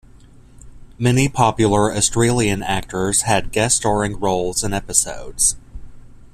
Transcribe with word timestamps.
Many 0.97 1.29
popular 1.29 1.93
Australian 1.93 2.63
actors 2.63 3.21
had 3.21 3.51
guest 3.51 3.77
starring 3.77 4.19
roles 4.19 4.63
in 4.63 4.73
episodes. 4.73 5.57